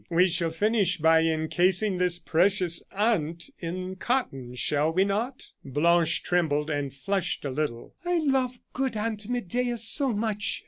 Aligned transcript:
We 0.09 0.29
shall 0.29 0.49
finish 0.49 0.97
by 0.97 1.21
encasing 1.25 1.99
this 1.99 2.17
precious 2.17 2.81
aunt 2.91 3.51
in 3.59 3.97
cotton, 3.97 4.55
shall 4.55 4.91
we 4.91 5.05
not?" 5.05 5.49
Blanche 5.63 6.23
trembled, 6.23 6.71
and 6.71 6.91
flushed 6.91 7.45
a 7.45 7.51
little. 7.51 7.93
"I 8.03 8.17
love 8.17 8.57
good 8.73 8.97
Aunt 8.97 9.29
Medea 9.29 9.77
so 9.77 10.11
much!" 10.11 10.59